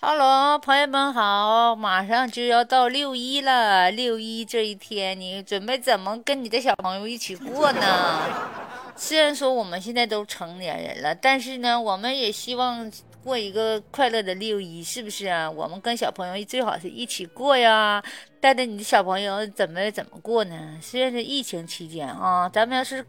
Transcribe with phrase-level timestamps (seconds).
[0.00, 1.74] Hello，朋友们好！
[1.74, 8.22] 马上就要到六一了，六一这一天，你准备怎么跟你的小朋友一起过呢？
[8.94, 12.88] 虽然说我们现在都成年人了，但是呢，我们也希望
[13.24, 15.50] 过一个快乐的六一，是不是啊？
[15.50, 18.00] 我们跟小朋友最好是一起过呀，
[18.40, 20.78] 带着你的小朋友怎么怎么过呢？
[20.80, 23.04] 虽然是疫情期间啊，咱们要是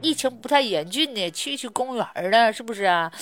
[0.00, 3.12] 疫情不太严峻的，去去公园了，是不是啊？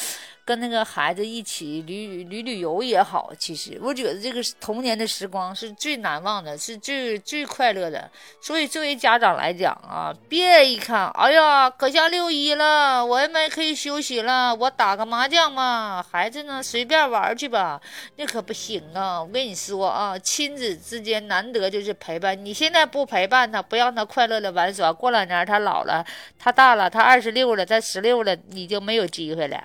[0.51, 8.11] 跟那个孩子一起旅旅旅游也好，其实我觉得这个童年的时光是最难忘的，是最最快乐的。
[8.41, 17.81] 所以作为家长来讲啊，别一看，哎呀，可下六一了，我们可以休息了，我打个麻将嘛，孩子呢随便玩去吧，
[18.17, 19.23] 那可不行啊！
[19.23, 26.05] 我跟你说啊，亲子之间难得就是陪伴，你现在不陪伴他，不让他快乐的玩耍，过两年他老了，
[26.41, 29.63] 他大了，他二十六了，他十六了，你就没有机会了。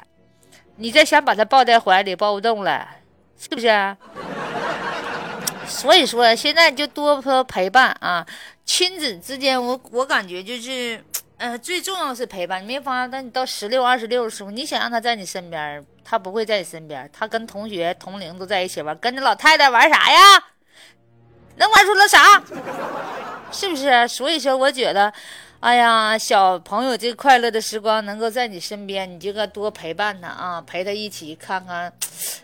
[0.77, 2.87] 你再想把他抱在怀里，抱不动了，
[3.39, 3.95] 是不是？
[5.65, 8.25] 所以说，现在就多多陪伴啊！
[8.65, 11.03] 亲子之间，我我感觉就是，
[11.37, 12.61] 呃，最重要是陪伴。
[12.61, 20.43] 你没发现，当你到十六、二十六的时候，你想让他在你身边，他不会在你身边，他跟同学、同龄都在一起玩，跟着老太太玩啥呀？
[21.55, 22.43] 能玩出来啥？
[23.51, 24.07] 是不是？
[24.07, 25.11] 所以说，我觉得。
[25.65, 31.91] 哎呀，小朋友这快乐的时光能够在你身边，你就该多陪伴他啊，陪他一起看看，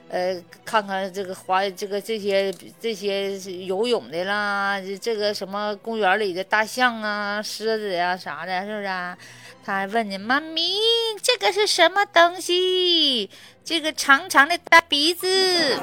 [0.09, 9.17] 呃，看看这个滑这个这些这些游泳的啦，这个什么公园里的大象啊、狮子呀啥的，是不是？
[9.63, 10.79] 他还问你妈咪，
[11.21, 13.29] 这个是什么东西？
[13.63, 15.79] 这个长长的大鼻子，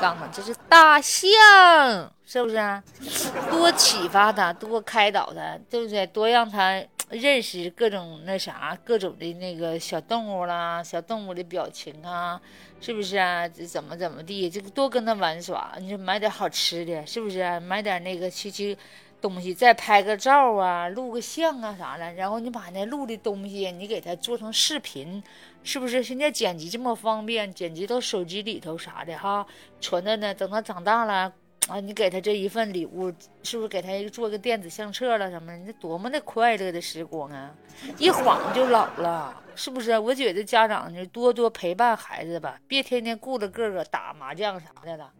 [0.00, 2.12] 告诉这是大象。
[2.26, 2.82] 是不是？
[3.50, 6.06] 多启发他，多开导他，对不对？
[6.06, 12.40] 多让他认识各种那啥，各种的那个小动物啦，小动物的表情啊，
[12.80, 13.48] 是不是啊？
[13.48, 14.48] 这怎么怎么地？
[14.48, 17.58] 这个多跟他玩耍，你说买点好吃的，是不是？
[17.58, 18.78] 买点那个去去
[19.20, 25.22] 东西，再拍个照啊，录个像啊啥的，然后你把那录的东西，你给它做成视频，
[25.62, 26.02] 是不是？
[26.02, 29.46] 现在剪辑这么方便，剪辑到手机里头啥的哈，
[29.80, 31.32] 存着呢，等他长大了。
[31.68, 33.12] 啊，你给他这一份礼物，
[33.44, 35.54] 是不是给他一个做个电子相册了什么？
[35.56, 37.50] 你这多么的快乐的时光啊！
[37.96, 39.96] 一晃就老了，是不是？
[39.96, 45.12] 我觉得家长就多多陪伴孩子吧，别天天顾着个个打麻将啥的了。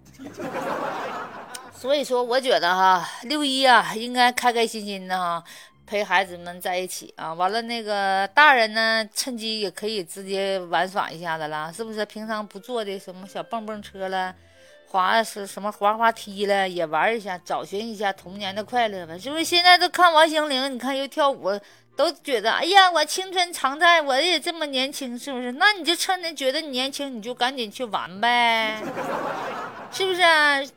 [1.72, 5.44] 所以说，我觉得哈，六一啊，应该开开心心的哈，
[5.86, 7.32] 陪孩子们在一起啊。
[7.32, 12.04] 完了，那个大人呢，趁机也可以直接玩耍一下子了，是不是？
[12.06, 14.34] 平常不坐的什么小蹦蹦车了。
[14.90, 19.16] 滑是什么滑滑梯了，也玩一下，找寻一下童年的快乐吧。
[19.16, 21.48] 是不是现在都看王心凌，你看又跳舞，
[21.94, 25.52] 都觉得哎呀，我青春常在，我也这么年轻，是不是？
[25.52, 28.82] 那你就趁着觉得你年轻，你就赶紧去玩呗，
[29.92, 30.22] 是不是？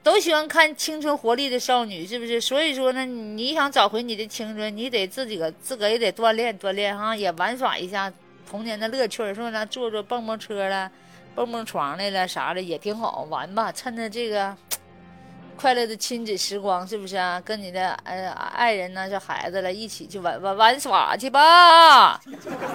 [0.04, 2.40] 都喜欢看青春活力的少女，是不是？
[2.40, 8.14] 所以说呢，你想找回你的青春，你得自己个自个也得锻炼锻炼哈，也玩耍一下
[8.48, 9.66] 童年的乐趣，是不是？
[9.66, 10.92] 坐坐蹦蹦车了。
[11.36, 13.72] 蹦蹦床来了啥的也挺好玩吧？
[13.72, 14.56] 趁着这个
[15.58, 17.40] 快乐的亲子时光，是不是啊？
[17.40, 22.20] 跟你的呃爱人呢，这孩子了，一起去玩玩玩耍去吧！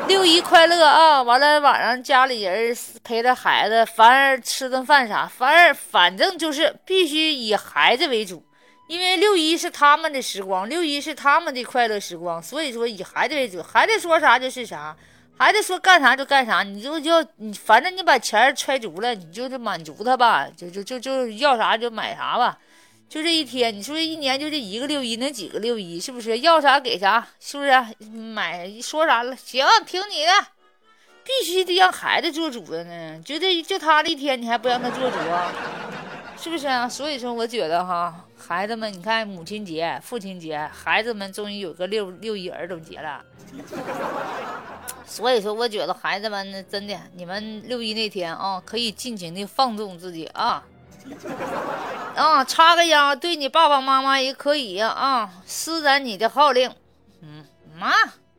[0.07, 1.21] 六一快乐啊！
[1.21, 8.45] 完了晚上家里人陪着孩子，反而吃顿饭啥，反而反正就是必须以孩子为主，
[8.87, 14.97] 因为六一是他们的时光，六一是他们的快乐时光，所以说以孩子为主，孩子说啥就是啥。
[15.39, 22.59] 孩子说干啥就干啥，你就就你，反正你把钱揣足了，你就是满足他吧，就就就就要啥就买啥吧，
[23.09, 26.01] 就这一天，你说一年就这一个六一，能几个六一？
[26.01, 27.25] 是不是要啥给啥？
[27.39, 27.71] 是不是
[28.11, 29.37] 买说啥了？
[29.37, 30.33] 行，听你的，
[31.23, 33.23] 必须得让孩子做主的呢。
[33.25, 35.53] 就这就他的一天，你还不让他做主啊？
[36.37, 36.89] 是不是啊？
[36.89, 43.25] 所以说，我觉得哈，孩子们，你看母亲节、父亲节，孩子们终于有个六六一儿童节了。
[45.09, 50.63] 所以说，我觉得孩子们真的，你们六一那天啊，可以尽情的放纵自己啊，
[52.15, 56.71] 啊，插个秧，对你爸爸妈妈也可以啊，施展你的号令，
[57.23, 57.43] 嗯，
[57.75, 57.91] 妈，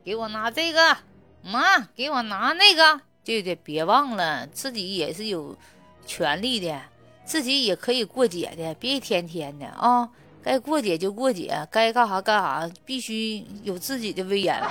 [0.06, 0.95] 给我拿这个，
[1.42, 5.57] 妈，给我拿那个，对对，别忘了自己也是有
[6.06, 6.80] 权利的，
[7.25, 10.07] 自己也可以过节的，别一天天的啊，
[10.44, 14.62] 该过节就过节，该干啥干啥，必须有自己的威严。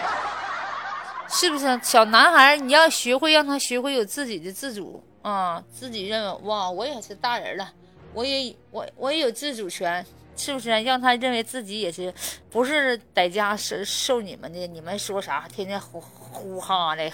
[1.29, 2.57] 是不是小男孩？
[2.57, 7.71] 你要学会让他学会有自己的自主啊，自己认为哇，我也是大人了，
[8.15, 10.05] 我也我我也有自主权，
[10.37, 10.71] 是不是？
[10.71, 12.13] 让他认为自己也是，
[12.51, 17.11] 不是在家受受你们的，你们说啥，天天呼呼哈的，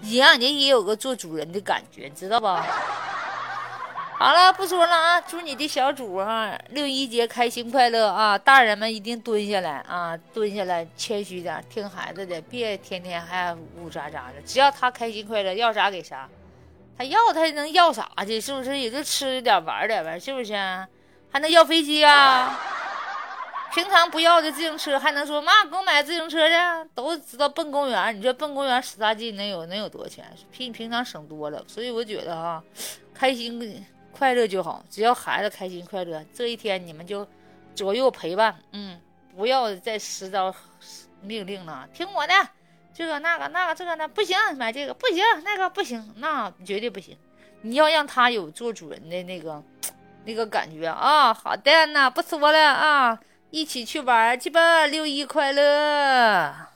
[0.00, 2.66] 你让人也有个做主人的感觉，知道吧？
[4.24, 5.20] 好了，不说了啊！
[5.20, 8.38] 祝你的小主啊，六一节开心快乐啊！
[8.38, 14.40] 大人们一定蹲下来啊，蹲下来，谦虚点，听孩子的，别天天还呜喳喳的。
[14.46, 16.26] 只要他开心快乐，要啥给啥。
[16.96, 18.40] 他要他能要啥去？
[18.40, 18.78] 是不是？
[18.78, 20.54] 也就吃点玩点呗，是不是？
[21.30, 22.58] 还能要飞机啊？
[23.74, 26.54] 平常不要的自行车，还能说妈给我买自行车去？
[26.94, 29.36] 都知道奔公园，你说奔公园使啥劲？
[29.36, 30.24] 能有能有多少钱？
[30.50, 31.62] 比你平常省多了。
[31.68, 32.64] 所以我觉得啊，
[33.12, 33.84] 开心。
[34.16, 37.26] 快乐就好，只要孩子开心快乐，这一天你们就
[37.74, 39.00] 左右陪伴，嗯，
[39.36, 40.54] 不要再实招
[41.20, 42.32] 命令了，听我的，
[42.94, 47.18] 这个那个那个这个呢不行，买这个不行，那个不行，那绝对不行，
[47.62, 49.60] 你要让他有做主人的那个
[50.24, 51.34] 那个感觉啊。
[51.34, 53.18] 好的，那不说了啊，
[53.50, 56.73] 一起去玩去吧，六一快乐。